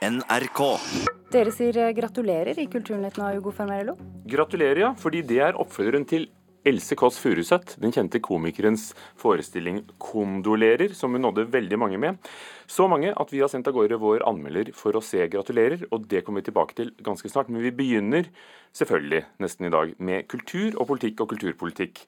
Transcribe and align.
NRK. 0.00 0.60
Dere 1.28 1.50
sier 1.52 1.76
eh, 1.76 1.90
gratulerer 1.92 2.56
i 2.56 2.64
Kulturnytt 2.72 3.18
nå, 3.20 3.26
Hugo 3.34 3.50
Fermarello. 3.52 3.98
Gratulerer, 4.32 4.78
ja. 4.80 4.94
Fordi 4.96 5.20
det 5.28 5.42
er 5.44 5.58
oppfølgeren 5.60 6.06
til 6.08 6.24
Else 6.64 6.96
Kåss 6.96 7.18
Furuseth, 7.20 7.76
den 7.80 7.92
kjente 7.92 8.16
komikerens 8.24 8.94
forestilling 9.20 9.82
'Kondolerer', 10.00 10.94
som 10.96 11.12
hun 11.12 11.20
nådde 11.26 11.44
veldig 11.52 11.78
mange 11.80 12.00
med. 12.00 12.16
Så 12.64 12.88
mange 12.88 13.12
at 13.12 13.32
vi 13.32 13.42
har 13.44 13.52
sendt 13.52 13.68
av 13.68 13.76
gårde 13.76 14.00
vår 14.00 14.24
anmelder 14.24 14.72
for 14.72 14.96
å 14.96 15.04
se 15.04 15.20
'Gratulerer', 15.28 15.84
og 15.92 16.08
det 16.08 16.24
kommer 16.24 16.40
vi 16.40 16.48
tilbake 16.48 16.74
til 16.80 16.94
ganske 17.04 17.28
snart. 17.28 17.52
Men 17.52 17.60
vi 17.60 17.70
begynner 17.70 18.32
selvfølgelig 18.72 19.24
nesten 19.38 19.68
i 19.68 19.74
dag 19.76 19.94
med 20.00 20.28
kultur 20.28 20.80
og 20.80 20.88
politikk 20.94 21.20
og 21.20 21.28
kulturpolitikk. 21.36 22.06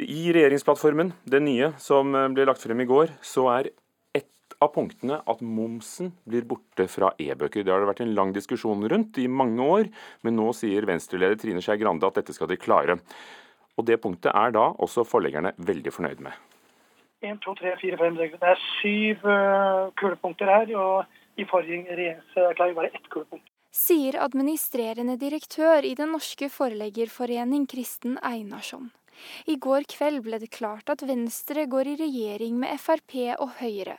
I 0.00 0.32
regjeringsplattformen, 0.32 1.12
den 1.28 1.44
nye 1.44 1.74
som 1.76 2.16
ble 2.32 2.48
lagt 2.48 2.64
frem 2.64 2.80
i 2.80 2.88
går, 2.88 3.12
så 3.20 3.50
er 3.52 3.72
av 4.60 4.72
punktene 4.74 5.20
at 5.28 5.40
momsen 5.40 6.12
blir 6.28 6.44
borte 6.48 6.86
fra 6.92 7.10
e-bøker. 7.18 7.64
Det 7.64 7.72
har 7.72 7.82
det 7.82 7.90
vært 7.90 8.02
en 8.04 8.14
lang 8.16 8.34
diskusjon 8.36 8.84
rundt 8.92 9.18
i 9.20 9.26
mange 9.28 9.64
år, 9.64 9.90
men 10.26 10.36
nå 10.36 10.50
sier 10.56 10.86
Venstre-leder 10.88 11.40
Trine 11.40 11.64
Skei 11.64 11.78
Grande 11.80 12.08
at 12.08 12.20
dette 12.20 12.36
skal 12.36 12.50
de 12.50 12.60
klare. 12.60 13.00
Og 13.78 13.86
Det 13.88 13.96
punktet 14.02 14.34
er 14.36 14.52
da 14.52 14.70
også 14.76 15.06
forleggerne 15.08 15.54
veldig 15.56 15.92
fornøyd 15.94 16.20
med. 16.26 16.36
1, 17.20 17.40
2, 17.44 17.54
3, 17.60 17.72
4, 17.80 17.96
5, 18.00 18.18
6, 18.20 18.36
Det 18.40 18.50
er 18.50 18.60
syv 18.80 19.24
uh, 19.28 19.88
kulepunkter 20.00 20.48
her, 20.48 20.74
og 20.76 21.40
i 21.40 21.44
forrige 21.48 21.84
regjeringserklæring 21.88 22.76
var 22.76 22.88
det 22.88 23.00
ett 23.00 23.08
kulepunkt. 23.12 23.46
Sier 23.70 24.16
administrerende 24.18 25.14
direktør 25.16 25.86
i 25.86 25.94
Den 25.94 26.10
norske 26.16 26.48
forleggerforening 26.50 27.68
Kristen 27.70 28.18
Einarsson. 28.18 28.90
I 29.46 29.56
går 29.56 29.86
kveld 29.90 30.22
ble 30.26 30.38
det 30.42 30.50
klart 30.54 30.90
at 30.92 31.04
Venstre 31.08 31.66
går 31.70 31.92
i 31.92 31.96
regjering 32.00 32.58
med 32.60 32.80
Frp 32.80 33.16
og 33.38 33.56
Høyre. 33.60 33.98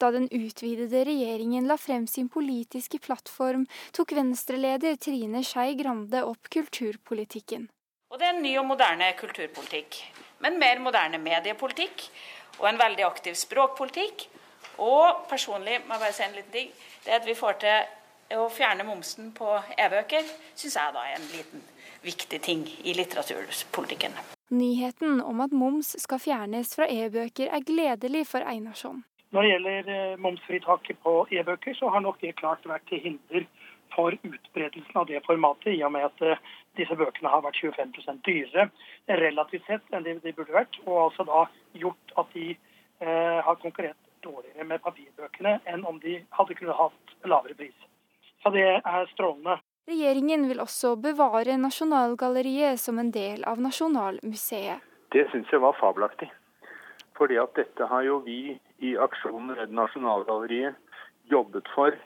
Da 0.00 0.10
den 0.14 0.28
utvidede 0.32 1.04
regjeringen 1.08 1.68
la 1.68 1.76
frem 1.80 2.06
sin 2.06 2.28
politiske 2.32 3.00
plattform, 3.04 3.66
tok 3.92 4.14
Venstre-leder 4.16 4.96
Trine 4.96 5.44
Skei 5.44 5.76
Grande 5.78 6.24
opp 6.24 6.48
kulturpolitikken. 6.52 7.68
Og 8.08 8.18
Det 8.18 8.26
er 8.26 8.36
en 8.36 8.42
ny 8.42 8.54
og 8.56 8.66
moderne 8.70 9.12
kulturpolitikk, 9.18 10.00
men 10.40 10.58
mer 10.58 10.80
moderne 10.80 11.20
mediepolitikk 11.20 12.08
og 12.58 12.68
en 12.70 12.80
veldig 12.80 13.04
aktiv 13.04 13.36
språkpolitikk. 13.36 14.28
Og 14.78 15.26
personlig 15.28 15.80
må 15.84 15.96
jeg 15.96 16.04
bare 16.04 16.14
si 16.16 16.24
en 16.24 16.36
liten 16.38 16.52
ting. 16.54 16.72
Det 17.04 17.16
at 17.18 17.26
vi 17.26 17.36
får 17.36 17.60
til 17.64 18.38
å 18.38 18.48
fjerne 18.52 18.86
momsen 18.86 19.32
på 19.36 19.50
e-bøker, 19.76 20.24
syns 20.54 20.78
jeg 20.78 20.96
da 20.96 21.04
er 21.04 21.18
en 21.18 21.30
liten 21.34 21.68
viktig 22.04 22.42
ting 22.44 22.66
i 22.84 22.96
litteraturpolitikken. 22.96 24.37
Nyheten 24.48 25.20
om 25.20 25.40
at 25.44 25.52
moms 25.52 25.92
skal 26.00 26.20
fjernes 26.24 26.70
fra 26.76 26.86
e-bøker 26.88 27.50
er 27.52 27.64
gledelig 27.68 28.24
for 28.30 28.44
Einarsson. 28.48 29.02
Når 29.36 29.44
det 29.44 29.50
gjelder 29.50 29.90
eh, 29.92 30.20
momsfritaket 30.24 31.00
på 31.04 31.26
e-bøker, 31.30 31.74
så 31.76 31.90
har 31.92 32.00
nok 32.00 32.20
det 32.22 32.36
klart 32.38 32.64
vært 32.64 32.86
til 32.88 33.02
hinder 33.04 33.44
for 33.92 34.16
utbredelsen 34.16 34.96
av 34.96 35.06
det 35.10 35.20
formatet, 35.26 35.74
i 35.74 35.84
og 35.84 35.92
med 35.92 36.06
at 36.08 36.24
eh, 36.24 36.40
disse 36.80 36.96
bøkene 36.96 37.28
har 37.28 37.44
vært 37.44 37.60
25% 37.60 38.24
dyrere 38.24 38.68
relativt 39.20 39.68
sett 39.68 39.92
enn 39.92 40.08
de 40.08 40.32
burde 40.32 40.56
vært, 40.56 40.80
og 40.86 41.10
altså 41.10 41.28
da 41.28 41.44
gjort 41.76 42.16
at 42.16 42.32
de 42.32 42.48
eh, 42.54 43.38
har 43.44 43.60
konkurrert 43.60 44.00
dårligere 44.24 44.64
med 44.64 44.80
papirbøkene 44.86 45.58
enn 45.68 45.84
om 45.86 46.00
de 46.00 46.22
hadde 46.38 46.56
kunnet 46.56 46.80
hatt 46.80 47.16
lavere 47.28 47.58
pris. 47.58 47.76
Så 48.42 48.52
det 48.54 48.64
er 48.78 49.12
strålende. 49.12 49.58
Regjeringen 49.88 50.42
vil 50.50 50.58
også 50.60 50.90
bevare 51.00 51.54
Nasjonalgalleriet 51.56 52.76
som 52.76 52.98
en 53.00 53.08
del 53.08 53.44
av 53.48 53.60
Nasjonalmuseet. 53.64 54.84
Det 55.14 55.22
syns 55.32 55.48
jeg 55.48 55.62
var 55.64 55.78
fabelaktig. 55.78 56.28
Fordi 57.16 57.38
at 57.40 57.54
dette 57.56 57.86
har 57.88 58.04
jo 58.04 58.18
vi 58.26 58.58
i 58.84 58.90
aksjonen 59.00 59.56
Redd 59.56 59.72
Nasjonalgalleriet 59.72 60.76
jobbet 61.32 61.72
for 61.72 61.96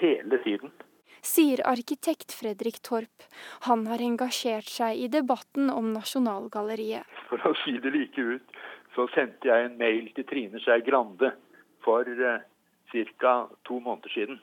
hele 0.00 0.40
tiden. 0.46 0.72
Sier 1.20 1.60
arkitekt 1.68 2.32
Fredrik 2.32 2.80
Torp. 2.88 3.28
Han 3.68 3.84
har 3.92 4.00
engasjert 4.00 4.72
seg 4.72 4.96
i 4.96 5.12
debatten 5.12 5.68
om 5.68 5.92
Nasjonalgalleriet. 5.92 7.04
For 7.28 7.44
å 7.44 7.52
si 7.60 7.76
det 7.76 7.92
like 7.92 8.24
ut, 8.24 8.60
så 8.96 9.04
sendte 9.12 9.52
jeg 9.52 9.68
en 9.68 9.76
mail 9.76 10.08
til 10.16 10.24
Trine 10.32 10.64
Skei 10.64 10.80
Grande 10.86 11.34
for 11.84 12.08
eh, 12.08 12.40
ca. 13.20 13.34
to 13.68 13.82
måneder 13.84 14.16
siden 14.16 14.40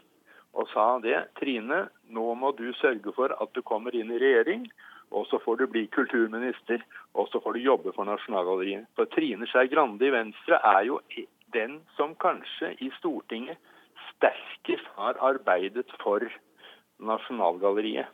og 0.56 0.70
sa 0.72 0.88
det. 1.04 1.18
Trine, 1.40 1.86
nå 2.16 2.34
må 2.40 2.52
du 2.58 2.68
sørge 2.80 3.14
for 3.16 3.34
at 3.36 3.54
du 3.56 3.62
kommer 3.68 3.96
inn 3.96 4.12
i 4.14 4.20
regjering. 4.22 4.66
Og 5.16 5.28
så 5.30 5.40
får 5.44 5.62
du 5.62 5.68
bli 5.70 5.86
kulturminister, 5.94 6.82
og 7.14 7.30
så 7.32 7.40
får 7.44 7.56
du 7.56 7.66
jobbe 7.68 7.94
for 7.96 8.10
Nasjonalgalleriet. 8.10 8.88
For 8.98 9.08
Trine 9.14 9.48
Skei 9.52 9.70
Grande 9.72 10.08
i 10.08 10.12
Venstre 10.16 10.60
er 10.74 10.82
jo 10.90 11.00
den 11.54 11.80
som 11.96 12.16
kanskje 12.20 12.74
i 12.84 12.90
Stortinget 12.98 13.62
sterkest 14.10 14.90
har 14.98 15.20
arbeidet 15.24 15.88
for 16.02 16.26
Nasjonalgalleriet. 17.00 18.10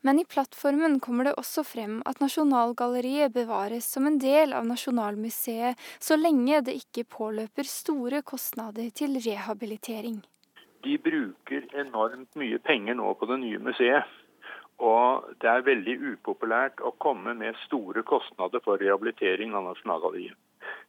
Men 0.00 0.16
i 0.16 0.24
plattformen 0.24 0.96
kommer 1.04 1.28
det 1.28 1.36
også 1.36 1.60
frem 1.68 2.00
at 2.08 2.22
Nasjonalgalleriet 2.24 3.34
bevares 3.36 3.84
som 3.84 4.08
en 4.08 4.16
del 4.22 4.56
av 4.56 4.64
Nasjonalmuseet, 4.64 5.76
så 6.00 6.16
lenge 6.16 6.64
det 6.64 6.78
ikke 6.80 7.04
påløper 7.18 7.68
store 7.68 8.24
kostnader 8.24 8.88
til 8.96 9.20
rehabilitering 9.20 10.22
de 10.84 10.96
bruker 10.98 11.66
enormt 11.82 12.36
mye 12.40 12.58
penger 12.64 12.96
nå 12.98 13.14
på 13.18 13.28
det 13.30 13.40
nye 13.42 13.60
museet. 13.62 14.18
Og 14.80 15.26
det 15.42 15.48
er 15.50 15.66
veldig 15.66 15.96
upopulært 16.14 16.80
å 16.80 16.94
komme 17.04 17.34
med 17.36 17.58
store 17.66 18.02
kostnader 18.08 18.62
for 18.64 18.80
rehabilitering 18.80 19.52
av 19.56 19.66
Nasjonalgalleriet. 19.68 20.38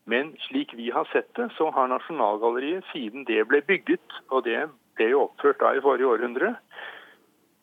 Men 0.08 0.32
slik 0.48 0.74
vi 0.78 0.90
har 0.96 1.08
sett 1.12 1.30
det, 1.36 1.50
så 1.58 1.70
har 1.76 1.92
Nasjonalgalleriet 1.92 2.88
siden 2.94 3.28
det 3.28 3.44
ble 3.50 3.62
bygget, 3.68 4.16
og 4.32 4.46
det 4.48 4.64
ble 4.96 5.12
jo 5.12 5.26
oppført 5.28 5.60
da 5.60 5.74
i 5.76 5.84
forrige 5.84 6.08
århundre, 6.08 6.56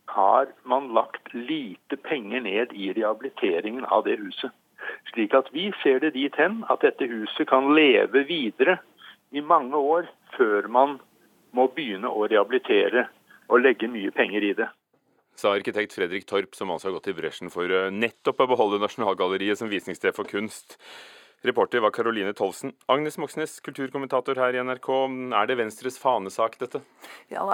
har 0.09 0.53
man 0.65 0.93
lagt 0.97 1.33
lite 1.34 1.97
penger 1.97 2.45
ned 2.45 2.72
i 2.72 2.93
rehabiliteringen 2.97 3.84
av 3.84 4.05
det 4.06 4.19
huset. 4.21 4.53
Slik 5.12 5.34
at 5.37 5.50
vi 5.53 5.69
ser 5.83 6.00
det 6.05 6.15
dit 6.16 6.37
hen 6.41 6.62
at 6.72 6.84
dette 6.84 7.09
huset 7.10 7.49
kan 7.49 7.72
leve 7.77 8.25
videre 8.28 8.78
i 9.33 9.43
mange 9.45 9.77
år 9.77 10.09
før 10.37 10.69
man 10.72 10.97
må 11.56 11.69
begynne 11.75 12.10
å 12.10 12.26
rehabilitere 12.28 13.06
og 13.48 13.62
legge 13.64 13.88
mye 13.91 14.12
penger 14.14 14.44
i 14.44 14.54
det. 14.59 14.69
Sa 15.38 15.53
arkitekt 15.54 15.94
Fredrik 15.94 16.26
Torp, 16.26 16.56
som 16.59 16.72
altså 16.75 16.88
har 16.88 16.97
gått 16.97 17.12
i 17.12 17.14
bresjen 17.14 17.53
for 17.54 17.70
eh, 17.70 17.92
nettopp 17.94 18.42
å 18.42 18.48
beholde 18.50 18.81
Nasjonalgalleriet 18.82 19.60
som 19.60 19.70
visningssted 19.70 20.16
for 20.16 20.26
kunst. 20.28 20.75
Reporter 21.43 21.81
var 21.81 21.91
Caroline 21.91 22.32
Tolvsen. 22.32 22.72
Agnes 22.87 23.19
Moxnes, 23.19 23.60
kulturkommentator 23.60 24.34
her 24.34 24.56
i 24.56 24.62
NRK. 24.65 24.88
Er 25.38 25.47
det 25.47 25.56
Venstres 25.60 25.99
fanesak, 25.99 26.56
dette? 26.59 26.81
Ja, 27.31 27.44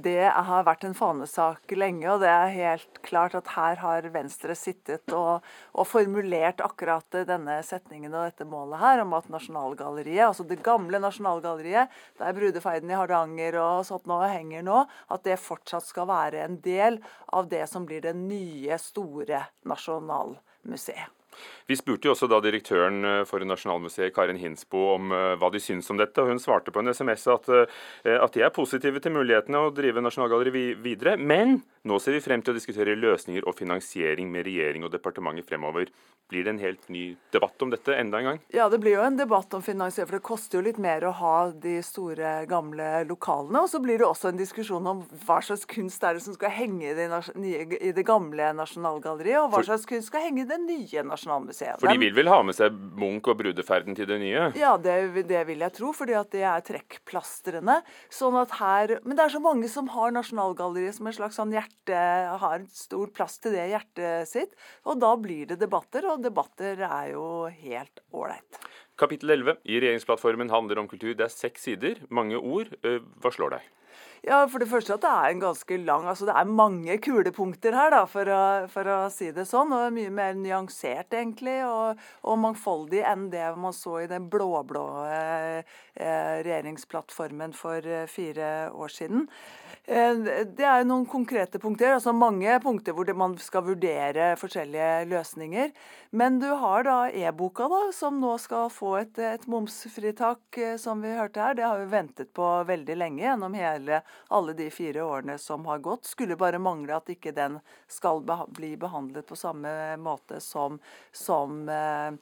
det 0.00 0.30
har 0.32 0.64
vært 0.64 0.86
en 0.88 0.96
fanesak 0.96 1.74
lenge. 1.76 2.06
Og 2.08 2.22
det 2.22 2.30
er 2.32 2.54
helt 2.54 3.00
klart 3.04 3.36
at 3.36 3.50
her 3.52 3.82
har 3.82 4.08
Venstre 4.14 4.56
sittet 4.56 5.12
og, 5.12 5.44
og 5.76 5.88
formulert 5.90 6.64
akkurat 6.64 7.20
denne 7.28 7.58
setningen 7.68 8.14
og 8.14 8.30
dette 8.30 8.48
målet 8.48 8.80
her, 8.80 9.04
om 9.04 9.12
at 9.20 9.28
Nasjonalgalleriet, 9.32 10.24
altså 10.30 10.48
det 10.48 10.62
gamle 10.64 11.02
Nasjonalgalleriet, 11.04 11.92
der 12.16 12.40
brudefeiden 12.40 12.94
i 12.94 12.96
Hardanger 12.96 13.60
og 13.60 13.84
sånt 13.90 14.08
nå 14.08 14.22
henger 14.24 14.64
nå, 14.64 14.80
at 15.12 15.28
det 15.28 15.36
fortsatt 15.42 15.84
skal 15.84 16.08
være 16.08 16.46
en 16.46 16.56
del 16.64 16.96
av 17.36 17.52
det 17.52 17.66
som 17.68 17.84
blir 17.84 18.08
det 18.08 18.16
nye, 18.16 18.80
store 18.80 19.44
Nasjonalmuseet. 19.68 21.17
Vi 21.68 21.76
spurte 21.76 22.08
jo 22.08 22.14
også 22.14 22.28
da 22.30 22.40
direktøren 22.40 23.02
eh, 23.04 23.22
for 23.28 23.44
Nasjonalmuseet, 23.44 24.14
Karin 24.16 24.40
Hinsbo, 24.40 24.84
om 24.94 25.12
eh, 25.12 25.34
hva 25.40 25.50
de 25.52 25.60
syns 25.60 25.90
om 25.92 26.00
dette. 26.00 26.22
og 26.22 26.32
Hun 26.32 26.40
svarte 26.40 26.72
på 26.72 26.80
en 26.80 26.92
SMS 26.94 27.26
at, 27.34 27.50
eh, 27.52 28.16
at 28.16 28.36
de 28.36 28.44
er 28.46 28.54
positive 28.54 29.02
til 29.04 29.12
mulighetene 29.18 29.60
å 29.66 29.72
drive 29.76 30.00
Nasjonalgalleriet 30.04 30.80
videre. 30.84 31.18
Men 31.20 31.58
nå 31.88 31.98
ser 32.00 32.16
vi 32.16 32.24
frem 32.24 32.44
til 32.44 32.54
å 32.54 32.58
diskutere 32.58 32.96
løsninger 32.98 33.44
og 33.46 33.56
finansiering 33.58 34.30
med 34.32 34.48
regjering 34.48 34.86
og 34.86 34.94
departementet 34.94 35.48
fremover. 35.48 35.92
Blir 36.28 36.44
det 36.44 36.50
en 36.50 36.60
helt 36.60 36.88
ny 36.92 37.04
debatt 37.32 37.62
om 37.64 37.70
dette 37.72 37.94
enda 37.96 38.18
en 38.18 38.26
gang? 38.26 38.40
Ja, 38.52 38.66
det 38.68 38.82
blir 38.82 38.98
jo 38.98 39.04
en 39.06 39.16
debatt 39.16 39.54
om 39.56 39.62
finansiering, 39.64 40.10
for 40.10 40.18
det 40.18 40.26
koster 40.26 40.58
jo 40.58 40.64
litt 40.66 40.80
mer 40.82 41.06
å 41.08 41.12
ha 41.16 41.36
de 41.56 41.78
store, 41.84 42.42
gamle 42.50 42.88
lokalene. 43.08 43.62
Og 43.64 43.70
så 43.72 43.80
blir 43.80 43.96
det 44.02 44.04
også 44.04 44.28
en 44.28 44.40
diskusjon 44.40 44.90
om 44.90 45.00
hva 45.24 45.38
slags 45.44 45.64
kunst 45.70 46.04
er 46.04 46.18
det 46.18 46.24
som 46.26 46.36
skal 46.36 46.52
henge 46.52 46.90
i 46.90 46.96
det, 46.98 47.08
i 47.80 47.94
det 47.96 48.04
gamle 48.04 48.50
Nasjonalgalleriet, 48.58 49.40
og 49.40 49.54
hva 49.54 49.64
slags 49.70 49.88
kunst 49.88 50.10
skal 50.12 50.26
henge 50.26 50.44
i 50.44 50.50
det 50.50 50.60
nye 50.66 51.06
Nasjonalmuseet. 51.28 51.80
For 51.80 51.92
de 51.92 52.00
vil 52.00 52.14
vel 52.16 52.30
ha 52.30 52.40
med 52.46 52.56
seg 52.56 52.74
Munch 52.98 53.28
og 53.28 53.38
brudeferden 53.40 53.96
til 53.96 54.08
det 54.08 54.18
nye? 54.22 54.48
Ja, 54.58 54.76
det, 54.80 54.96
det 55.28 55.44
vil 55.48 55.62
jeg 55.64 55.74
tro, 55.76 55.92
fordi 55.96 56.16
at 56.18 56.32
det 56.32 56.44
er 56.48 56.64
trekkplastrene. 56.64 57.80
Sånn 58.12 58.38
at 58.40 58.56
her, 58.58 58.98
Men 59.04 59.18
det 59.18 59.26
er 59.26 59.36
så 59.36 59.42
mange 59.42 59.68
som 59.72 59.90
har 59.92 60.14
Nasjonalgalleriet 60.16 60.98
som 60.98 61.08
en 61.08 61.16
slags 61.16 61.38
sånn 61.38 61.54
hjerte, 61.54 62.02
har 62.42 62.66
stor 62.72 63.12
plass 63.14 63.38
til 63.42 63.56
det 63.56 63.68
hjertet 63.72 64.28
sitt, 64.30 64.56
og 64.88 65.00
da 65.02 65.14
blir 65.20 65.48
det 65.50 65.60
debatter. 65.60 66.06
og 66.08 66.22
debatter 66.24 66.80
er 66.80 67.12
jo 67.12 67.48
helt 67.48 68.04
ålreit. 68.12 68.60
Kapittel 68.98 69.30
11 69.30 69.60
i 69.64 69.78
regjeringsplattformen 69.78 70.50
handler 70.50 70.80
om 70.80 70.88
kultur. 70.90 71.14
Det 71.14 71.28
er 71.28 71.34
seks 71.34 71.68
sider, 71.68 72.00
mange 72.10 72.38
ord. 72.38 72.72
Eh, 72.82 72.98
hva 73.22 73.30
slår 73.30 73.58
deg? 73.58 73.74
Ja, 74.26 74.40
For 74.50 74.58
det 74.58 74.68
første 74.70 74.96
at 74.96 75.04
det 75.04 75.10
er 75.10 75.32
en 75.32 75.42
ganske 75.42 75.76
lang 75.84 76.06
altså 76.10 76.26
Det 76.26 76.34
er 76.34 76.50
mange 76.50 76.96
kulepunkter 76.98 77.76
her, 77.76 77.92
da, 77.94 78.02
for 78.10 78.30
å, 78.32 78.40
for 78.72 78.90
å 78.90 78.98
si 79.14 79.30
det 79.34 79.46
sånn. 79.48 79.72
Og 79.74 79.94
mye 79.94 80.10
mer 80.14 80.34
nyansert, 80.38 81.14
egentlig, 81.14 81.60
og, 81.66 82.00
og 82.26 82.40
mangfoldig 82.42 83.04
enn 83.06 83.28
det 83.32 83.46
man 83.60 83.76
så 83.76 84.00
i 84.02 84.10
den 84.10 84.26
blå-blå 84.32 84.84
eh, 85.06 85.78
regjeringsplattformen 85.94 87.54
for 87.56 87.84
eh, 87.86 88.08
fire 88.10 88.70
år 88.74 88.94
siden. 88.94 89.28
Eh, 89.88 90.16
det 90.44 90.64
er 90.68 90.82
noen 90.84 91.06
konkrete 91.08 91.56
punkter, 91.62 91.94
altså 91.94 92.12
mange 92.12 92.52
punkter 92.60 92.92
hvor 92.92 93.08
man 93.16 93.38
skal 93.40 93.64
vurdere 93.70 94.34
forskjellige 94.36 95.06
løsninger. 95.08 95.70
Men 96.12 96.36
du 96.42 96.48
har 96.60 96.84
da 96.84 96.96
e-boka, 97.08 97.70
da, 97.72 97.78
som 97.96 98.18
nå 98.20 98.34
skal 98.42 98.68
få 98.72 98.90
et, 99.00 99.16
et, 99.16 99.46
momsfritak, 99.48 100.58
eh, 100.60 100.74
som 100.76 101.00
vi 101.00 101.14
hørte 101.16 101.40
her. 101.40 101.56
Det 101.56 101.64
har 101.64 101.80
vi 101.80 101.88
ventet 101.94 102.34
på 102.36 102.50
veldig 102.68 102.98
lenge, 103.00 103.22
gjennom 103.24 103.56
hele, 103.56 104.02
alle 104.28 104.56
de 104.58 104.68
fire 104.68 105.06
årene 105.08 105.38
som 105.40 105.64
har 105.72 105.80
gått. 105.80 106.04
Skulle 106.10 106.36
bare 106.36 106.60
mangle 106.60 106.98
at 106.98 107.08
ikke 107.08 107.32
den 107.32 107.56
skal 107.88 108.20
bli 108.52 108.74
behandlet 108.76 109.24
på 109.24 109.40
samme 109.40 109.72
måte 110.04 110.42
som, 110.44 110.76
som 111.16 111.64
eh, 111.72 112.12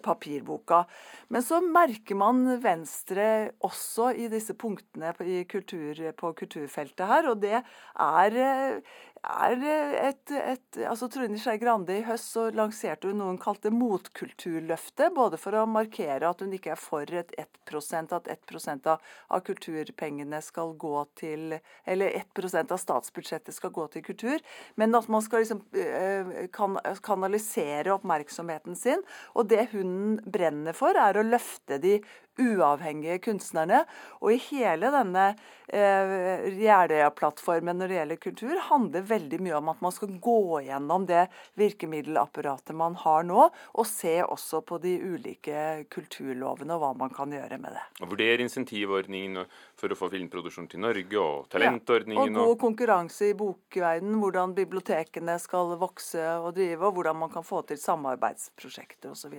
papirboka. 0.00 0.84
Men 1.28 1.44
så 1.44 1.60
merker 1.64 2.18
man 2.18 2.44
Venstre 2.62 3.52
også 3.64 4.12
i 4.16 4.28
disse 4.32 4.56
punktene 4.58 5.12
på, 5.16 5.26
kultur, 5.50 6.02
på 6.16 6.32
kulturfeltet 6.38 7.06
her, 7.08 7.30
og 7.32 7.42
det 7.42 7.58
er 7.60 8.38
eh, 8.46 8.94
er 9.22 9.60
et, 10.08 10.32
et 10.34 10.78
altså 10.88 11.06
Trine 11.12 11.38
Skei 11.38 11.60
Grande 11.62 11.94
I 11.94 12.04
høst 12.06 12.32
så 12.34 12.48
lanserte 12.54 13.06
hun 13.06 13.20
noe 13.20 13.30
hun 13.30 13.38
kalte 13.40 13.70
motkulturløftet. 13.70 15.12
Både 15.14 15.38
for 15.38 15.54
å 15.54 15.62
markere 15.70 16.26
at 16.26 16.42
hun 16.42 16.54
ikke 16.56 16.72
er 16.74 16.80
for 16.80 17.06
et 17.06 17.30
1 17.38 18.12
at 18.16 18.30
1 18.32 18.88
av, 18.90 18.98
av 19.30 19.44
kulturpengene 19.46 20.42
skal 20.42 20.74
gå 20.74 21.04
til 21.14 21.54
Eller 21.86 22.18
1% 22.18 22.74
av 22.74 22.80
statsbudsjettet 22.82 23.54
skal 23.54 23.70
gå 23.70 23.86
til 23.94 24.02
kultur. 24.02 24.42
Men 24.74 24.94
at 24.98 25.08
man 25.08 25.22
skal 25.22 25.44
liksom 25.44 25.62
eh, 25.78 26.48
kan, 26.52 26.78
kanalisere 27.02 27.94
oppmerksomheten 27.94 28.76
sin. 28.76 29.06
Og 29.38 29.46
det 29.52 29.68
hun 29.72 30.18
brenner 30.26 30.74
for, 30.74 30.98
er 30.98 31.18
å 31.18 31.26
løfte 31.26 31.78
de 31.82 32.00
uavhengige 32.40 33.18
kunstnerne. 33.18 33.82
Og 34.22 34.34
i 34.34 34.40
hele 34.50 34.90
denne 34.94 35.24
eh, 35.68 36.46
Jeløya-plattformen 36.62 37.80
når 37.80 37.90
det 37.90 37.98
gjelder 37.98 38.20
kultur, 38.22 38.54
handler 38.68 39.06
veldig 39.08 39.40
mye 39.44 39.56
om 39.58 39.72
at 39.72 39.82
man 39.84 39.94
skal 39.94 40.14
gå 40.22 40.62
gjennom 40.66 41.06
det 41.08 41.26
virkemiddelapparatet 41.60 42.76
man 42.76 42.96
har 43.02 43.26
nå, 43.28 43.48
og 43.50 43.88
se 43.88 44.18
også 44.24 44.62
på 44.66 44.78
de 44.82 44.94
ulike 45.02 45.84
kulturlovene 45.92 46.76
og 46.76 46.84
hva 46.84 46.92
man 47.04 47.12
kan 47.14 47.32
gjøre 47.34 47.58
med 47.62 47.76
det. 47.76 47.84
Og 48.02 48.12
Vurdere 48.12 48.44
insentivordningen 48.44 49.42
for 49.78 49.92
å 49.92 49.98
få 49.98 50.10
filmproduksjon 50.12 50.68
til 50.72 50.82
Norge, 50.84 51.18
og 51.18 51.48
talentordningen. 51.52 52.32
Ja, 52.32 52.42
og 52.44 52.52
god 52.52 52.60
konkurranse 52.62 53.32
i 53.32 53.36
bokverden, 53.38 54.14
hvordan 54.22 54.54
bibliotekene 54.56 55.36
skal 55.42 55.74
vokse 55.80 56.22
og 56.38 56.52
drive, 56.56 56.80
og 56.86 56.96
hvordan 56.98 57.18
man 57.24 57.32
kan 57.32 57.46
få 57.46 57.64
til 57.68 57.80
samarbeidsprosjekter 57.80 59.12
osv. 59.12 59.34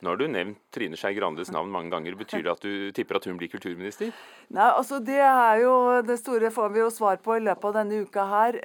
Nå 0.00 0.10
har 0.10 0.20
du 0.20 0.26
nevnt 0.30 0.60
Trine 0.74 0.98
Skei 0.98 1.14
Grandes 1.16 1.52
navn 1.54 1.72
mange 1.72 1.92
ganger. 1.94 2.16
Betyr 2.18 2.33
det 2.42 2.52
at 2.52 2.64
du 2.64 2.90
tipper 2.96 3.20
at 3.20 3.28
hun 3.28 3.38
blir 3.38 3.52
kulturminister? 3.52 4.10
Nei, 4.50 4.70
altså 4.70 4.98
Det 4.98 5.20
er 5.20 5.60
jo 5.62 5.74
det 6.02 6.18
store 6.18 6.50
får 6.50 6.72
vi 6.74 6.82
jo 6.82 6.90
svar 6.90 7.20
på 7.22 7.36
i 7.38 7.44
løpet 7.44 7.68
av 7.70 7.76
denne 7.78 8.00
uka 8.04 8.24
her. 8.30 8.58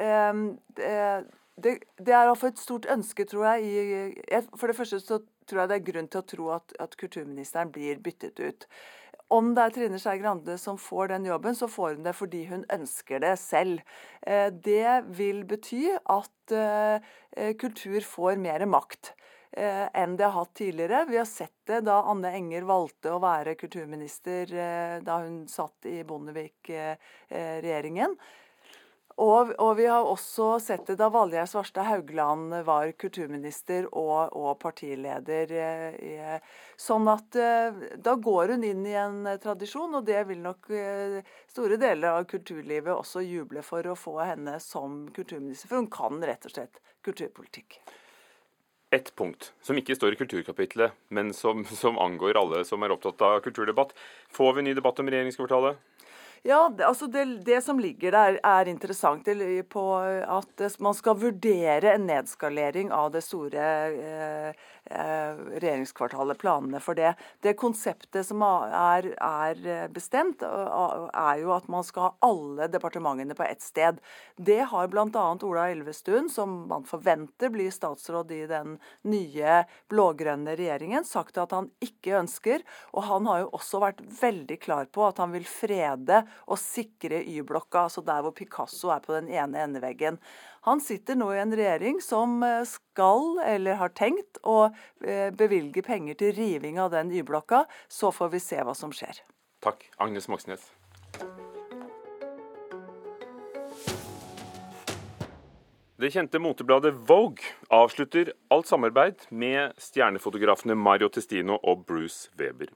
Det, 1.60 1.74
det 2.00 2.13
er 2.13 2.24
iallfall 2.24 2.54
et 2.54 2.62
stort 2.62 2.88
ønske, 2.89 3.25
tror 3.27 3.50
jeg. 3.51 4.16
For 4.56 4.71
det 4.71 4.77
første 4.77 5.01
så 5.04 5.19
tror 5.50 5.63
jeg 5.63 5.71
det 5.71 5.77
er 5.80 5.92
grunn 5.92 6.07
til 6.07 6.21
å 6.21 6.30
tro 6.33 6.50
at, 6.56 6.74
at 6.80 6.95
kulturministeren 7.00 7.74
blir 7.75 8.00
byttet 8.04 8.39
ut. 8.39 8.68
Om 9.30 9.51
det 9.54 9.62
er 9.63 9.74
Trine 9.75 10.00
Skei 10.01 10.18
Grande 10.18 10.56
som 10.57 10.77
får 10.81 11.12
den 11.12 11.27
jobben, 11.30 11.54
så 11.54 11.68
får 11.69 12.00
hun 12.00 12.06
det 12.07 12.15
fordi 12.18 12.48
hun 12.50 12.63
ønsker 12.74 13.22
det 13.22 13.36
selv. 13.38 13.83
Eh, 14.25 14.50
det 14.50 15.04
vil 15.19 15.44
bety 15.50 15.83
at 16.00 16.56
eh, 16.57 17.54
kultur 17.62 18.01
får 18.01 18.42
mer 18.42 18.65
makt. 18.65 19.13
Eh, 19.51 19.88
enn 19.94 20.16
det 20.16 20.24
har 20.24 20.31
hatt 20.31 20.54
tidligere. 20.54 21.06
Vi 21.06 21.18
har 21.18 21.25
sett 21.25 21.66
det 21.66 21.81
da 21.81 22.04
Anne 22.04 22.31
Enger 22.38 22.62
valgte 22.69 23.16
å 23.16 23.19
være 23.24 23.56
kulturminister 23.57 24.54
eh, 24.54 25.01
da 25.01 25.18
hun 25.24 25.48
satt 25.50 25.86
i 25.90 26.04
Bondevik-regjeringen. 26.06 28.13
Og, 29.19 29.50
og, 29.60 29.75
vi 29.75 29.86
har 29.90 30.06
også 30.07 30.60
sett 30.63 30.88
det 30.88 30.96
da 31.01 31.10
Valgerd 31.12 31.50
Svarstad 31.50 31.84
Haugland 31.90 32.54
var 32.63 32.92
kulturminister 32.96 33.90
og, 33.90 34.30
og 34.38 34.60
partileder. 34.62 35.51
Eh, 35.51 36.40
sånn 36.80 37.07
at 37.12 37.36
da 38.00 38.16
går 38.16 38.48
hun 38.54 38.63
inn 38.69 38.86
i 38.88 38.94
en 39.01 39.28
tradisjon, 39.42 39.96
og 39.98 40.06
det 40.07 40.24
vil 40.30 40.40
nok 40.46 40.69
store 41.50 41.78
deler 41.81 42.22
av 42.22 42.30
kulturlivet 42.31 42.94
også 42.94 43.19
juble 43.25 43.62
for 43.66 43.81
å 43.90 43.98
få 43.98 44.19
henne 44.22 44.60
som 44.63 45.10
kulturminister. 45.12 45.68
For 45.74 45.81
hun 45.81 45.90
kan 45.92 46.24
rett 46.24 46.46
og 46.46 46.51
slett 46.54 46.80
kulturpolitikk 47.04 47.81
ett 48.89 49.15
punkt 49.15 49.53
som 49.62 49.77
ikke 49.77 49.95
står 49.95 50.13
i 50.15 50.19
kulturkapitlet, 50.19 50.95
men 51.13 51.33
som, 51.33 51.65
som, 51.65 51.97
angår 52.01 52.39
alle 52.39 52.63
som 52.65 52.83
er 52.83 52.94
opptatt 52.95 53.21
av 53.21 53.39
kulturdebatt. 53.45 53.94
Får 54.33 54.53
vi 54.57 54.65
ny 54.65 54.74
debatt 54.77 55.00
om 55.00 55.09
regjeringskvartalet? 55.09 55.77
Ja, 56.44 56.69
det, 56.69 56.86
altså 56.86 57.07
det, 57.07 57.25
det, 57.45 57.62
som 57.63 57.80
ligger 57.80 58.15
der, 58.15 58.39
er 58.44 58.71
interessant 58.71 59.27
på 59.69 59.86
at 60.00 60.65
man 60.80 60.95
skal 60.95 61.19
vurdere 61.19 61.94
en 61.94 62.07
nedskalering 62.07 62.94
av 62.95 63.12
det 63.12 63.24
store 63.25 63.65
eh, 63.89 64.68
Eh, 64.91 65.36
regjeringskvartalet, 65.62 66.38
planene 66.38 66.80
for 66.81 66.97
det. 66.97 67.12
Det 67.45 67.51
konseptet 67.53 68.25
som 68.25 68.41
er, 68.41 69.06
er, 69.21 69.59
bestemt, 69.94 70.41
er 70.41 71.41
jo 71.44 71.51
at 71.53 71.68
man 71.69 71.86
skal 71.86 72.07
ha 72.07 72.25
alle 72.25 72.65
departementene 72.74 73.38
på 73.38 73.45
ett 73.45 73.62
sted. 73.62 74.00
Det 74.36 74.63
har 74.71 74.89
bl.a. 74.89 75.25
Ola 75.45 75.68
Elvestuen, 75.69 76.25
som 76.33 76.63
man 76.71 76.88
forventer 76.89 77.53
blir 77.53 77.69
statsråd 77.69 78.33
i 78.33 78.41
den 78.50 78.80
nye 79.06 79.59
blå-grønne 79.94 80.57
regjeringen, 80.57 81.06
sagt 81.06 81.38
at 81.38 81.53
han 81.53 81.69
ikke 81.86 82.18
ønsker. 82.24 82.65
Og 82.97 83.06
han 83.12 83.30
har 83.30 83.44
jo 83.44 83.53
også 83.59 83.83
vært 83.86 84.01
veldig 84.24 84.57
klar 84.63 84.89
på 84.89 85.06
at 85.06 85.21
han 85.21 85.38
vil 85.38 85.45
frede 85.45 86.24
og 86.48 86.60
sikre 86.62 87.22
Y-blokka, 87.24 87.88
altså 87.88 88.04
der 88.06 88.24
hvor 88.26 88.36
Picasso 88.36 88.92
er 88.94 89.04
på 89.04 89.16
den 89.16 89.30
ene 89.34 89.64
endeveggen. 89.66 90.20
Han 90.68 90.84
sitter 90.84 91.18
nå 91.20 91.31
i 91.34 91.42
en 91.42 91.56
regjering 91.56 92.02
som 92.04 92.42
eh, 92.46 92.64
skal, 92.68 93.40
eller 93.46 93.80
har 93.80 93.94
tenkt, 93.98 94.42
å 94.44 94.70
eh, 95.06 95.30
bevilge 95.36 95.84
penger 95.86 96.20
til 96.20 96.36
riving 96.38 96.80
av 96.81 96.94
den 96.96 97.14
Y-blokka. 97.16 97.66
Så 97.88 98.14
får 98.16 98.36
vi 98.36 98.44
se 98.44 98.62
hva 98.64 98.76
som 98.78 98.94
skjer. 98.96 99.24
Takk. 99.64 99.90
Agnes 100.00 100.30
Moxnes. 100.31 100.70
Det 106.00 106.13
kjente 106.13 106.40
motebladet 106.40 106.96
Vogue 107.10 107.44
avslutter 107.75 108.30
alt 108.48 108.69
samarbeid 108.69 109.25
med 109.36 109.74
stjernefotografene 109.84 110.78
Mario 110.80 111.10
Testino 111.12 111.57
og 111.60 111.81
Bruce 111.90 112.31
Weber. 112.40 112.69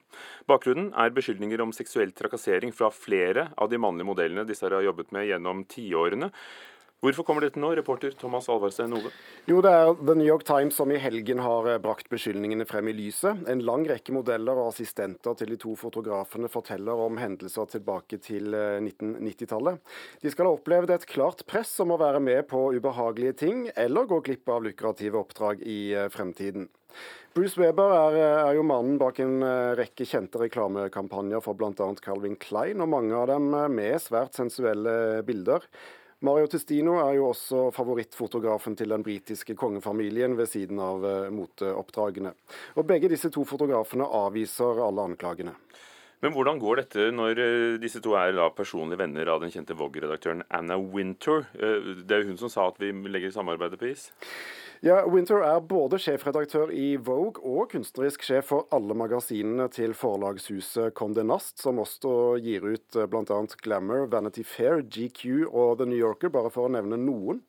Bakgrunnen 0.44 0.90
er 1.00 1.14
beskyldninger 1.16 1.64
om 1.64 1.72
seksuell 1.72 2.12
trakassering 2.12 2.76
fra 2.76 2.90
flere 2.92 3.46
av 3.56 3.72
de 3.72 3.80
mannlige 3.80 4.10
modellene 4.10 4.44
disse 4.50 4.68
har 4.68 4.84
jobbet 4.84 5.16
med 5.16 5.30
gjennom 5.30 5.64
tiårene. 5.72 6.34
Hvorfor 7.04 7.26
kommer 7.28 7.44
dette 7.44 7.60
nå, 7.60 7.68
reporter 7.76 8.14
Thomas 8.16 8.46
Alvarstein 8.48 8.94
Ove? 8.96 9.10
Jo, 9.44 9.58
Det 9.60 9.72
er 9.76 9.90
The 10.00 10.14
New 10.16 10.28
York 10.28 10.46
Times 10.48 10.78
som 10.80 10.92
i 10.92 11.00
helgen 11.04 11.42
har 11.44 11.66
eh, 11.68 11.80
brakt 11.84 12.08
beskyldningene 12.08 12.64
frem 12.64 12.88
i 12.88 12.94
lyset. 12.96 13.42
En 13.52 13.60
lang 13.68 13.82
rekke 13.90 14.14
modeller 14.16 14.56
og 14.56 14.70
assistenter 14.70 15.36
til 15.36 15.50
de 15.52 15.58
to 15.60 15.74
fotografene 15.76 16.48
forteller 16.48 17.02
om 17.04 17.18
hendelser 17.20 17.68
tilbake 17.74 18.22
til 18.24 18.56
1990-tallet. 18.56 19.82
Eh, 19.82 20.22
de 20.24 20.32
skal 20.32 20.48
ha 20.48 20.54
opplevd 20.56 20.94
et 20.96 21.04
klart 21.10 21.44
press 21.50 21.74
om 21.84 21.92
å 21.92 21.98
være 22.00 22.22
med 22.24 22.48
på 22.48 22.62
ubehagelige 22.72 23.36
ting, 23.42 23.66
eller 23.76 24.08
gå 24.08 24.22
glipp 24.24 24.54
av 24.56 24.64
lukrative 24.64 25.20
oppdrag 25.20 25.60
i 25.68 25.82
eh, 25.92 26.08
fremtiden. 26.14 26.70
Bruce 27.36 27.60
Weber 27.60 27.98
er, 27.98 28.16
er, 28.22 28.52
jo 28.56 28.64
mannen 28.70 28.96
bak 29.02 29.20
en 29.20 29.42
rekke 29.76 30.06
kjente 30.06 30.38
reklamekampanjer 30.40 31.42
for 31.44 31.58
bl.a. 31.58 31.90
Calvin 32.06 32.38
Klein, 32.40 32.80
og 32.86 32.92
mange 32.94 33.18
av 33.18 33.28
dem 33.34 33.50
med 33.74 33.98
svært 34.00 34.38
sensuelle 34.38 34.96
bilder. 35.28 35.68
Mario 36.24 36.48
Testino 36.48 36.96
er 37.04 37.18
jo 37.18 37.26
også 37.34 37.66
favorittfotografen 37.76 38.78
til 38.80 38.94
den 38.94 39.04
britiske 39.04 39.58
kongefamilien 39.60 40.38
ved 40.40 40.48
siden 40.48 40.80
av 40.80 41.04
eh, 41.04 41.32
moteoppdragene. 41.36 42.32
Og 42.80 42.88
Begge 42.88 43.10
disse 43.12 43.28
to 43.34 43.44
fotografene 43.48 44.08
avviser 44.08 44.80
alle 44.86 45.04
anklagene. 45.04 45.58
Men 46.24 46.32
hvordan 46.32 46.62
går 46.62 46.80
dette 46.80 47.10
når 47.12 47.44
eh, 47.44 47.76
disse 47.84 48.00
to 48.04 48.16
er 48.16 48.32
da 48.38 48.48
personlige 48.56 49.02
venner 49.04 49.34
av 49.34 49.44
den 49.44 49.52
kjente 49.52 49.76
Vogue-redaktøren 49.76 50.46
Anna 50.48 50.78
Winter? 50.80 51.44
Eh, 51.60 51.92
det 52.08 52.16
er 52.16 52.24
jo 52.24 52.32
hun 52.32 52.40
som 52.40 52.54
sa 52.54 52.70
at 52.72 52.80
vi 52.80 52.94
legger 53.12 53.36
samarbeidet 53.36 53.82
på 53.82 53.92
is? 53.92 54.08
Ja, 54.84 54.98
Winter 55.08 55.40
er 55.48 55.62
både 55.64 55.96
sjefredaktør 55.96 56.68
i 56.76 56.98
Vogue 57.00 57.40
og 57.48 57.70
kunstnerisk 57.72 58.26
sjef 58.28 58.50
for 58.50 58.66
alle 58.76 58.92
magasinene 59.00 59.70
til 59.72 59.94
forlagshuset 59.96 60.92
Condé 61.00 61.24
Nast, 61.24 61.62
som 61.64 61.80
også 61.80 62.12
gir 62.44 62.66
ut 62.68 62.98
eh, 63.00 63.08
bl.a. 63.08 63.38
Glamour, 63.64 64.10
Vanity 64.12 64.44
Fair, 64.44 64.82
GQ 64.84 65.46
og 65.48 65.78
The 65.80 65.88
New 65.88 66.02
Yorker, 66.02 66.34
bare 66.36 66.52
for 66.52 66.68
å 66.68 66.74
nevne 66.76 67.00
noen. 67.00 67.40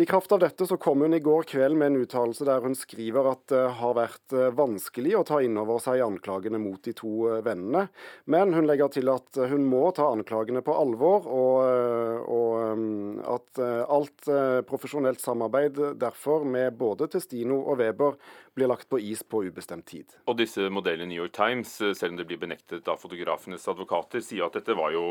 I 0.00 0.06
kraft 0.06 0.32
av 0.32 0.38
dette 0.40 0.64
så 0.66 0.76
kom 0.80 1.02
hun 1.04 1.12
i 1.12 1.18
går 1.20 1.42
kveld 1.44 1.76
med 1.76 1.90
en 1.90 2.00
uttalelse 2.00 2.46
der 2.48 2.62
hun 2.64 2.72
skriver 2.78 3.26
at 3.34 3.42
det 3.52 3.64
har 3.76 3.96
vært 3.98 4.32
eh, 4.32 4.46
vanskelig 4.56 5.12
å 5.18 5.24
ta 5.28 5.42
inn 5.44 5.58
over 5.60 5.76
seg 5.84 6.00
anklagene 6.00 6.56
mot 6.62 6.80
de 6.86 6.94
to 6.96 7.26
eh, 7.28 7.42
vennene, 7.44 7.82
men 8.24 8.54
hun 8.56 8.64
legger 8.70 8.94
til 8.94 9.10
at 9.12 9.36
hun 9.50 9.66
må 9.68 9.82
ta 9.92 10.06
anklagene 10.14 10.62
på 10.64 10.72
alvor, 10.72 11.28
og, 11.28 11.58
eh, 11.66 12.32
og 12.32 13.20
at 13.34 13.60
alt 13.92 14.30
profesjonelt 14.70 15.20
samarbeid 15.20 15.76
derfor 16.00 16.48
med 16.48 16.78
både 16.80 17.10
Testino 17.12 17.60
og 17.60 17.82
Weber 17.82 18.16
blir 18.60 18.70
lagt 18.70 18.88
på 18.92 19.00
is 19.00 19.24
på 19.24 19.42
ubestemt 19.48 19.88
tid. 19.88 20.16
Og 20.28 20.36
disse 20.38 20.68
modellene 20.72 21.08
i 21.08 21.14
New 21.14 21.22
York 21.24 21.34
Times, 21.36 21.72
selv 21.80 22.12
om 22.12 22.20
det 22.20 22.28
blir 22.28 22.40
benektet 22.40 22.88
av 22.90 23.00
fotografenes 23.00 23.64
advokater, 23.72 24.22
sier 24.24 24.46
at 24.46 24.60
dette 24.60 24.76
var 24.76 24.92
jo 24.94 25.06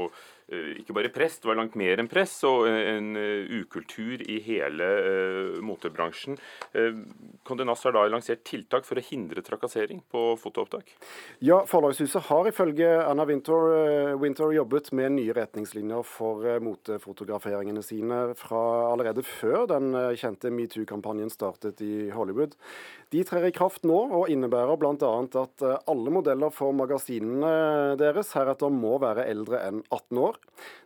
ikke 0.50 0.96
bare 0.98 1.12
press, 1.14 1.38
det 1.42 1.50
var 1.50 1.60
langt 1.60 1.76
mer 1.78 2.00
enn 2.02 2.10
press, 2.10 2.32
og 2.48 2.64
en 2.70 3.14
ukultur 3.60 4.24
i 4.26 4.40
hele 4.42 4.88
motebransjen. 5.62 6.40
Condé 7.46 7.68
Nast 7.68 7.86
har 7.86 7.94
da 7.94 8.06
lansert 8.10 8.42
tiltak 8.48 8.88
for 8.88 8.98
å 8.98 9.04
hindre 9.06 9.44
trakassering 9.46 10.02
på 10.10 10.24
fotoopptak? 10.42 10.90
Ja, 11.46 11.62
Forlagshuset 11.70 12.30
har 12.32 12.50
ifølge 12.50 12.90
Anna 13.04 13.28
Winter, 13.30 14.16
Winter 14.22 14.54
jobbet 14.56 14.90
med 14.98 15.20
nye 15.20 15.36
retningslinjer 15.38 16.06
for 16.08 16.48
motefotograferingene 16.66 17.84
sine 17.86 18.22
fra 18.40 18.64
allerede 18.90 19.26
før 19.26 19.68
den 19.70 19.94
kjente 20.18 20.50
metoo-kampanjen 20.54 21.30
startet 21.34 21.82
i 21.86 22.10
Hollywood. 22.16 22.58
De 23.10 23.24
trer 23.26 23.48
i 23.48 23.54
kraft 23.54 23.88
nå 23.90 23.96
og 24.14 24.28
innebærer 24.30 24.78
bl.a. 24.78 25.10
at 25.42 25.64
alle 25.90 26.12
modeller 26.14 26.52
for 26.54 26.76
magasinene 26.78 27.96
deres 27.98 28.36
heretter 28.38 28.70
må 28.70 29.00
være 29.02 29.26
eldre 29.32 29.64
enn 29.66 29.80
18 29.88 30.20
år. 30.22 30.38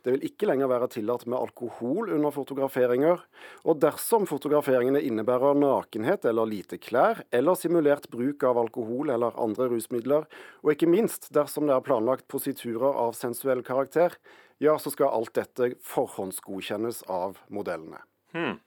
Det 0.08 0.14
vil 0.16 0.24
ikke 0.30 0.48
lenger 0.48 0.72
være 0.72 0.88
tillatt 0.96 1.26
med 1.28 1.36
alkohol 1.42 2.14
under 2.16 2.32
fotograferinger. 2.32 3.20
Og 3.68 3.84
dersom 3.84 4.24
fotograferingene 4.30 5.04
innebærer 5.04 5.60
nakenhet 5.60 6.24
eller 6.32 6.48
lite 6.48 6.80
klær, 6.80 7.26
eller 7.36 7.60
simulert 7.60 8.08
bruk 8.14 8.48
av 8.48 8.62
alkohol 8.64 9.12
eller 9.12 9.36
andre 9.44 9.68
rusmidler, 9.76 10.28
og 10.64 10.72
ikke 10.72 10.92
minst 10.92 11.28
dersom 11.36 11.68
det 11.68 11.76
er 11.76 11.84
planlagt 11.84 12.30
positurer 12.32 13.04
av 13.04 13.18
sensuell 13.20 13.68
karakter, 13.68 14.16
ja, 14.64 14.78
så 14.80 14.94
skal 14.94 15.12
alt 15.12 15.36
dette 15.36 15.74
forhåndsgodkjennes 15.84 17.04
av 17.12 17.42
modellene. 17.52 18.00
Hmm. 18.32 18.62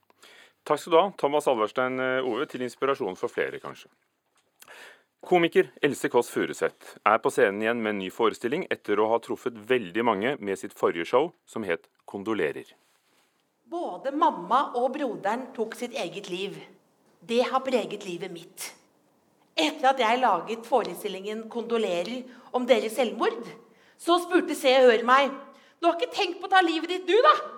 Takk 0.67 0.81
skal 0.81 0.91
du 0.91 0.99
ha, 0.99 1.07
Thomas 1.15 1.47
Alverstein 1.47 1.95
Ove, 2.27 2.45
til 2.51 2.65
inspirasjon 2.65 3.15
for 3.15 3.31
flere, 3.31 3.61
kanskje. 3.63 3.87
Komiker 5.23 5.69
Else 5.83 6.09
Kåss 6.11 6.29
Furuseth 6.29 6.97
er 7.07 7.21
på 7.23 7.31
scenen 7.33 7.63
igjen 7.63 7.79
med 7.81 7.95
en 7.95 8.01
ny 8.03 8.09
forestilling 8.13 8.65
etter 8.71 8.99
å 8.99 9.07
ha 9.11 9.17
truffet 9.23 9.55
veldig 9.69 10.03
mange 10.05 10.35
med 10.39 10.59
sitt 10.59 10.75
forrige 10.77 11.07
show, 11.09 11.31
som 11.45 11.63
het 11.63 11.87
'Kondolerer'. 12.05 12.73
Både 13.65 14.11
mamma 14.11 14.71
og 14.75 14.93
broderen 14.93 15.47
tok 15.55 15.75
sitt 15.75 15.93
eget 15.93 16.29
liv. 16.29 16.55
Det 17.19 17.41
har 17.43 17.59
preget 17.59 18.05
livet 18.05 18.31
mitt. 18.31 18.73
Etter 19.57 19.89
at 19.89 19.99
jeg 19.99 20.21
laget 20.21 20.65
forestillingen 20.65 21.49
'Kondolerer' 21.49 22.23
om 22.53 22.65
deres 22.67 22.91
selvmord, 22.91 23.47
så 23.97 24.19
spurte 24.19 24.55
Se 24.55 24.75
og 24.77 24.91
Hør 24.91 25.03
meg 25.03 25.31
'Du 25.79 25.87
har 25.87 25.95
ikke 25.95 26.13
tenkt 26.13 26.39
på 26.39 26.47
å 26.47 26.49
ta 26.49 26.61
livet 26.61 26.89
ditt, 26.89 27.07
du, 27.07 27.15
da?' 27.15 27.56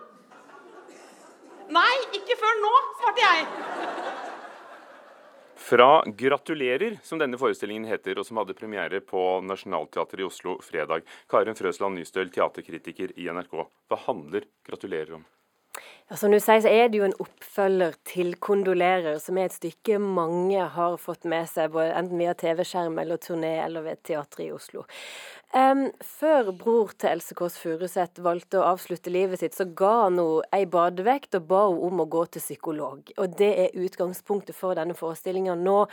Nei, 1.69 1.95
ikke 2.17 2.37
før 2.39 2.55
nå, 2.63 2.73
svarte 2.97 3.21
jeg. 3.21 3.47
Fra 5.69 6.01
'Gratulerer', 6.01 6.97
som 7.05 7.19
denne 7.21 7.37
forestillingen 7.37 7.85
heter, 7.85 8.17
og 8.17 8.25
som 8.25 8.39
hadde 8.41 8.55
premiere 8.57 9.03
på 9.05 9.21
Nationaltheatret 9.45 10.23
i 10.23 10.25
Oslo 10.25 10.55
fredag. 10.65 11.05
Karen 11.29 11.57
Frøsland 11.59 11.99
Nystøl, 11.99 12.31
teaterkritiker 12.33 13.13
i 13.21 13.29
NRK. 13.29 13.67
Hva 13.85 13.99
handler 14.07 14.49
'Gratulerer' 14.65 15.19
om? 15.19 15.25
Ja, 16.09 16.17
som 16.17 16.31
du 16.33 16.39
sier, 16.41 16.57
så 16.57 16.69
er 16.73 16.87
det 16.89 16.97
jo 16.97 17.03
en 17.05 17.19
oppfølger 17.21 17.93
til 18.09 18.31
'Kondolerer', 18.33 19.19
som 19.21 19.37
er 19.37 19.45
et 19.45 19.53
stykke 19.53 19.99
mange 20.01 20.57
har 20.57 20.95
fått 20.97 21.23
med 21.23 21.45
seg, 21.45 21.69
enten 21.69 22.17
via 22.17 22.33
TV-skjerm 22.33 22.97
eller 22.97 23.17
turné 23.17 23.51
eller 23.65 23.81
ved 23.81 24.01
teatret 24.03 24.47
i 24.47 24.51
Oslo. 24.51 24.85
Um, 25.53 25.91
før 26.01 26.51
bror 26.57 26.89
til 26.97 27.09
Else 27.09 27.35
Kåss 27.35 27.59
Furuseth 27.61 28.23
valgte 28.25 28.57
å 28.57 28.65
avslutte 28.73 29.13
livet 29.13 29.39
sitt, 29.39 29.53
så 29.53 29.69
ga 29.69 30.09
han 30.09 30.17
henne 30.17 30.41
ei 30.51 30.65
badevekt 30.65 31.35
og 31.35 31.47
ba 31.47 31.67
henne 31.67 31.85
om 31.91 32.01
å 32.01 32.09
gå 32.09 32.25
til 32.25 32.41
psykolog. 32.41 33.13
Og 33.17 33.37
det 33.37 33.53
er 33.59 33.77
utgangspunktet 33.77 34.55
for 34.55 34.73
denne 34.73 34.97
forestillinga. 34.97 35.53
Nå 35.53 35.87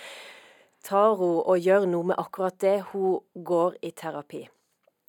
tar 0.83 1.17
hun 1.21 1.43
og 1.45 1.61
gjør 1.61 1.85
noe 1.85 2.05
med 2.15 2.17
akkurat 2.17 2.59
det. 2.59 2.79
Hun 2.93 3.21
går 3.35 3.77
i 3.83 3.91
terapi. 3.91 4.47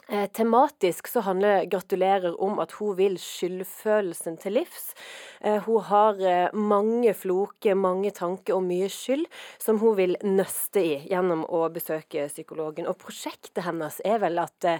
Eh, 0.09 0.25
tematisk 0.31 1.07
så 1.07 1.19
handler 1.19 1.65
'Gratulerer' 1.65 2.39
om 2.39 2.59
at 2.59 2.71
hun 2.71 2.95
vil 2.97 3.17
skyldfølelsen 3.19 4.37
til 4.39 4.53
livs. 4.53 4.93
Eh, 5.41 5.59
hun 5.63 5.81
har 5.83 6.21
eh, 6.21 6.53
mange 6.55 7.13
floker, 7.13 7.75
mange 7.75 8.11
tanker 8.11 8.55
og 8.55 8.63
mye 8.63 8.87
skyld 8.87 9.25
som 9.59 9.79
hun 9.79 9.97
vil 9.97 10.15
nøste 10.23 10.79
i 10.79 10.95
gjennom 11.09 11.43
å 11.43 11.67
besøke 11.67 12.29
psykologen. 12.31 12.87
Og 12.87 12.95
prosjektet 12.97 13.65
hennes 13.67 13.99
er 14.05 14.19
vel 14.23 14.39
at 14.39 14.71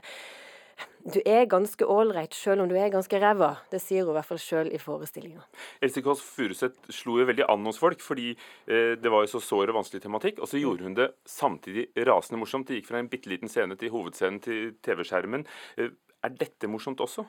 du 1.07 1.19
er 1.23 1.47
ganske 1.47 1.85
ålreit 1.87 2.35
selv 2.35 2.63
om 2.63 2.69
du 2.69 2.75
er 2.75 2.91
ganske 2.91 3.19
ræva. 3.21 3.53
Det 3.71 3.79
sier 3.79 4.03
hun 4.03 4.11
i 4.11 4.17
hvert 4.17 4.27
fall 4.27 4.41
sjøl 4.41 4.71
i 4.75 4.79
forestillinga. 4.81 5.45
Else 5.83 6.03
Kåss 6.03 6.23
Furuseth 6.25 6.91
slo 6.93 7.17
jo 7.21 7.27
veldig 7.29 7.47
an 7.47 7.65
hos 7.69 7.79
folk, 7.79 8.03
fordi 8.03 8.33
eh, 8.33 8.93
det 8.99 9.13
var 9.13 9.23
jo 9.23 9.31
så 9.37 9.43
sår 9.43 9.71
og 9.71 9.79
vanskelig 9.79 10.03
tematikk. 10.03 10.41
Og 10.43 10.51
så 10.51 10.59
gjorde 10.59 10.87
hun 10.87 10.97
det 10.97 11.11
samtidig 11.27 11.87
rasende 12.09 12.41
morsomt. 12.41 12.67
Det 12.67 12.81
gikk 12.81 12.91
fra 12.91 13.01
en 13.01 13.11
bitte 13.11 13.31
liten 13.31 13.51
scene 13.51 13.79
til 13.79 13.93
hovedscenen 13.93 14.41
til 14.43 14.75
TV-skjermen. 14.83 15.47
Eh, 15.79 15.93
er 16.27 16.35
dette 16.35 16.67
morsomt 16.67 16.99
også? 17.03 17.23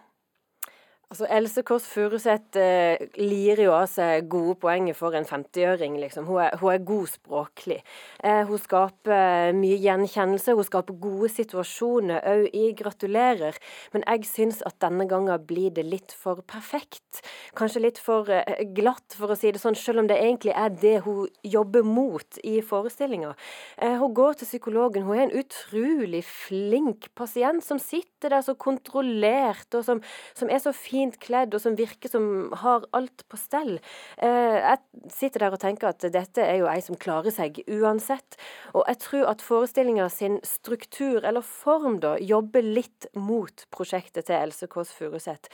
Altså, 1.09 1.25
Else 1.33 1.63
Kåss 1.65 1.87
Furuseth 1.89 2.59
eh, 2.61 3.01
lirer 3.17 3.63
jo 3.65 3.71
av 3.73 3.87
seg 3.89 4.27
gode 4.29 4.59
poenger 4.61 4.93
for 4.93 5.15
en 5.17 5.25
50-øring. 5.25 5.95
Liksom. 6.03 6.27
Hun, 6.29 6.43
hun, 6.61 6.69
er 6.69 6.83
god 6.85 7.09
språklig. 7.09 7.79
Eh, 8.21 8.43
hun 8.45 8.61
skaper 8.61 9.55
mye 9.57 9.79
gjenkjennelse. 9.81 10.53
Hun 10.59 10.67
skaper 10.69 10.99
gode 11.01 11.31
situasjoner 11.33 12.21
òg 12.29 12.51
i 12.53 12.67
'Gratulerer'. 12.77 13.57
Men 13.95 14.05
jeg 14.05 14.29
syns 14.29 14.61
at 14.69 14.77
denne 14.85 15.07
gangen 15.09 15.47
blir 15.49 15.71
det 15.79 15.87
litt 15.89 16.13
for 16.13 16.43
perfekt. 16.45 17.23
Kanskje 17.57 17.87
litt 17.87 18.03
for 18.05 18.29
eh, 18.29 18.61
glatt, 18.77 19.17
for 19.17 19.33
å 19.33 19.39
si 19.41 19.49
det 19.49 19.65
sånn, 19.65 19.81
selv 19.81 20.05
om 20.05 20.13
det 20.13 20.21
egentlig 20.21 20.53
er 20.53 20.77
det 20.77 20.95
hun 21.09 21.25
jobber 21.41 21.89
mot 21.89 22.43
i 22.45 22.59
forestillinga. 22.61 23.33
Eh, 23.81 23.97
hun 23.97 24.13
går 24.13 24.43
til 24.43 24.53
psykologen. 24.53 25.09
Hun 25.09 25.17
er 25.17 25.25
en 25.31 25.41
utrolig 25.41 26.21
flink 26.29 27.09
pasient 27.17 27.65
som 27.65 27.81
sitter 27.81 28.37
der 28.37 28.45
så 28.45 28.53
kontrollert, 28.53 29.73
og 29.73 29.89
som, 29.89 30.05
som 30.37 30.53
er 30.53 30.61
så 30.61 30.77
fin 30.77 30.98
fint 30.99 31.19
kledd, 31.23 31.55
og 31.55 31.63
som 31.63 31.77
virker 31.79 32.11
som 32.13 32.51
har 32.63 32.87
alt 32.97 33.25
på 33.31 33.39
stell. 33.41 33.79
Eh, 34.17 34.59
jeg 34.59 35.13
sitter 35.15 35.47
der 35.47 35.57
og 35.57 35.63
tenker 35.63 35.93
at 35.93 36.07
dette 36.15 36.45
er 36.45 36.61
jo 36.63 36.71
ei 36.71 36.81
som 36.85 36.99
klarer 36.99 37.35
seg 37.35 37.63
uansett. 37.67 38.39
Og 38.75 38.85
jeg 38.89 39.03
tror 39.05 39.31
at 39.33 39.45
forestillinga 39.45 40.09
sin 40.13 40.41
struktur, 40.47 41.23
eller 41.23 41.45
form, 41.47 42.01
da, 42.03 42.17
jobber 42.19 42.65
litt 42.65 43.09
mot 43.15 43.67
prosjektet 43.75 44.29
til 44.29 44.39
Else 44.41 44.69
Kåss 44.71 44.95
Furuseth. 44.97 45.53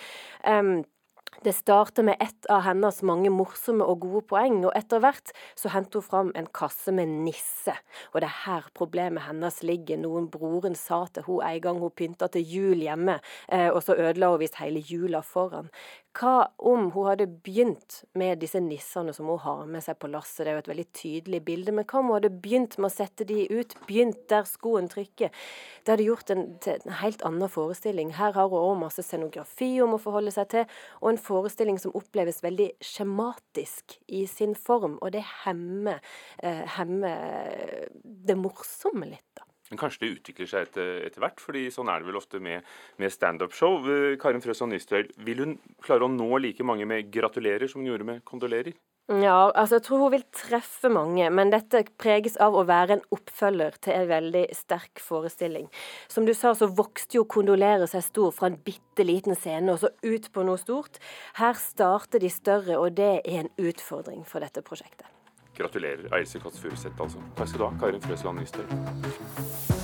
Det 1.42 1.52
starter 1.52 2.02
med 2.02 2.16
ett 2.20 2.46
av 2.46 2.60
hennes 2.60 3.02
mange 3.02 3.30
morsomme 3.30 3.84
og 3.84 4.00
gode 4.04 4.22
poeng, 4.30 4.60
og 4.64 4.76
etter 4.78 5.02
hvert 5.02 5.32
så 5.58 5.72
henter 5.74 6.00
hun 6.00 6.06
fram 6.06 6.32
en 6.38 6.46
kasse 6.46 6.92
med 6.94 7.10
nisse. 7.26 7.74
Og 8.12 8.20
det 8.22 8.28
er 8.28 8.38
her 8.44 8.70
problemet 8.76 9.26
hennes 9.26 9.62
ligger. 9.62 10.00
Noen 10.00 10.30
broren 10.32 10.78
sa 10.78 11.04
til 11.12 11.26
hun 11.26 11.42
en 11.44 11.60
gang 11.64 11.82
hun 11.82 11.94
pynta 11.94 12.30
til 12.32 12.46
jul 12.46 12.84
hjemme, 12.84 13.18
eh, 13.48 13.68
og 13.70 13.82
så 13.82 13.98
ødela 13.98 14.30
hun 14.32 14.42
visst 14.44 14.60
hele 14.62 14.84
jula 14.84 15.22
foran. 15.24 15.70
Hva 16.14 16.44
om 16.62 16.92
hun 16.94 17.08
hadde 17.08 17.26
begynt 17.26 18.04
med 18.14 18.38
disse 18.38 18.60
nissene 18.62 19.10
som 19.16 19.26
hun 19.26 19.40
har 19.42 19.64
med 19.66 19.82
seg 19.82 19.96
på 19.98 20.06
lasset? 20.12 20.44
Det 20.44 20.52
er 20.52 20.54
jo 20.54 20.62
et 20.62 20.68
veldig 20.70 20.84
tydelig 20.94 21.40
bilde. 21.48 21.72
Men 21.74 21.86
hva 21.90 21.98
om 21.98 22.12
hun 22.12 22.16
hadde 22.20 22.30
begynt 22.44 22.76
med 22.78 22.86
å 22.86 22.94
sette 22.94 23.26
de 23.26 23.48
ut? 23.50 23.74
Begynt 23.88 24.20
der 24.30 24.46
skoen 24.46 24.86
trykker? 24.92 25.34
Det 25.82 25.90
hadde 25.90 26.06
gjort 26.06 26.30
en, 26.30 26.44
en 26.70 26.94
helt 27.00 27.24
annen 27.26 27.50
forestilling. 27.50 28.12
Her 28.14 28.36
har 28.38 28.46
hun 28.52 28.60
òg 28.60 28.84
masse 28.84 29.02
scenografi 29.02 29.72
hun 29.80 29.90
må 29.96 29.98
forholde 30.02 30.30
seg 30.36 30.52
til, 30.54 30.70
og 31.02 31.10
en 31.10 31.18
forestilling 31.24 31.80
som 31.80 31.94
oppleves 31.96 32.42
veldig 32.44 32.70
skjematisk 32.84 33.98
i 34.12 34.24
sin 34.30 34.54
form. 34.58 34.98
Og 35.00 35.14
det 35.16 35.24
hemmer, 35.44 36.00
eh, 36.42 36.64
hemmer 36.76 37.88
det 38.04 38.38
morsomme 38.38 39.08
litt, 39.10 39.28
da. 39.34 39.48
Men 39.70 39.80
kanskje 39.80 40.04
det 40.04 40.12
utvikler 40.18 40.48
seg 40.48 40.66
etter, 40.68 40.90
etter 41.06 41.22
hvert, 41.24 41.40
fordi 41.40 41.66
sånn 41.72 41.88
er 41.88 42.02
det 42.02 42.10
vel 42.10 42.20
ofte 42.20 42.40
med, 42.42 42.66
med 43.00 43.12
standup-show. 43.12 43.78
Eh, 43.88 44.16
Karin 44.20 44.44
Frøsson 44.44 44.70
Nystøl, 44.70 45.08
vil 45.24 45.40
hun 45.40 45.54
klare 45.82 46.04
å 46.04 46.12
nå 46.12 46.28
like 46.38 46.66
mange 46.66 46.86
med 46.86 47.10
'gratulerer' 47.10 47.70
som 47.70 47.80
hun 47.80 47.90
gjorde 47.90 48.04
med 48.04 48.24
'kondolerer'? 48.24 48.76
Ja, 49.12 49.50
altså 49.52 49.76
jeg 49.76 49.84
tror 49.84 50.00
hun 50.00 50.12
vil 50.14 50.22
treffe 50.32 50.88
mange, 50.88 51.26
men 51.28 51.50
dette 51.52 51.82
preges 52.00 52.38
av 52.40 52.54
å 52.56 52.62
være 52.64 52.96
en 52.96 53.02
oppfølger 53.12 53.76
til 53.84 53.98
en 53.98 54.06
veldig 54.08 54.44
sterk 54.56 55.02
forestilling. 55.04 55.66
Som 56.08 56.24
du 56.24 56.32
sa, 56.32 56.54
så 56.56 56.70
vokste 56.72 57.18
jo 57.18 57.26
'Kondolerer' 57.28 57.86
seg 57.86 58.02
stor 58.02 58.32
fra 58.32 58.48
en 58.48 58.56
bitte 58.56 59.04
liten 59.04 59.36
scene 59.36 59.72
og 59.72 59.80
så 59.84 59.92
ut 60.02 60.32
på 60.32 60.42
noe 60.42 60.56
stort. 60.56 60.98
Her 61.36 61.52
starter 61.52 62.18
de 62.18 62.30
større, 62.30 62.78
og 62.78 62.96
det 62.96 63.20
er 63.28 63.40
en 63.44 63.52
utfordring 63.58 64.24
for 64.24 64.40
dette 64.40 64.62
prosjektet. 64.62 65.06
Gratulerer, 65.54 66.08
Else 66.16 66.40
Kåss 66.40 66.58
Furuseth, 66.58 66.96
altså. 66.98 67.20
Takk 67.36 67.48
skal 67.48 67.60
du 67.60 67.68
ha, 67.68 67.72
Karin 67.78 68.00
Frøsland 68.00 68.40
Nystøl. 68.40 69.83